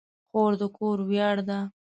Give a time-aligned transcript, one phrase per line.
[0.29, 1.59] خور د کور ویاړ ده.